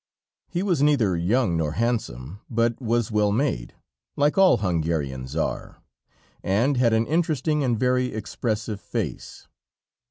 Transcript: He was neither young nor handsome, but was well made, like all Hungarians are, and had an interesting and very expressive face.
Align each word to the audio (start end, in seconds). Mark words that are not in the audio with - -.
He 0.49 0.63
was 0.63 0.81
neither 0.81 1.15
young 1.15 1.55
nor 1.55 1.73
handsome, 1.73 2.39
but 2.49 2.81
was 2.81 3.11
well 3.11 3.31
made, 3.31 3.75
like 4.15 4.35
all 4.35 4.57
Hungarians 4.57 5.35
are, 5.35 5.83
and 6.41 6.75
had 6.75 6.91
an 6.91 7.05
interesting 7.05 7.63
and 7.63 7.77
very 7.79 8.07
expressive 8.11 8.81
face. 8.81 9.47